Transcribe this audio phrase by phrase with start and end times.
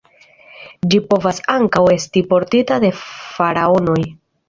[0.93, 4.01] Ĝi povas ankaŭ esti portita de faraonoj.